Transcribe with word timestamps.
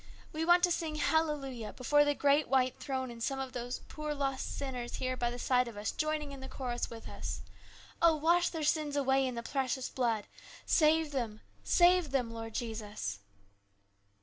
We 0.33 0.43
want 0.43 0.63
to 0.63 0.71
sing 0.71 0.95
hallelujah 0.95 1.73
before 1.73 2.03
the 2.03 2.15
great 2.15 2.47
white 2.47 2.79
throne 2.79 3.09
with 3.09 3.21
some 3.23 3.37
of 3.39 3.53
these 3.53 3.81
poor 3.87 4.15
lost 4.15 4.57
sinners 4.57 4.95
here 4.95 5.15
by 5.15 5.29
the 5.29 5.37
side 5.37 5.67
of 5.67 5.77
us 5.77 5.91
joining 5.91 6.31
in 6.31 6.39
the 6.39 6.49
chorus 6.49 6.89
with 6.89 7.07
us. 7.07 7.41
Oh, 8.01 8.15
wash 8.15 8.49
their 8.49 8.63
sins 8.63 8.95
away 8.95 9.27
in 9.27 9.35
the 9.35 9.43
precious 9.43 9.89
blood! 9.89 10.25
Save 10.65 11.11
them, 11.11 11.41
save 11.63 12.09
them, 12.09 12.33
Lord 12.33 12.55
Jesus 12.55 13.19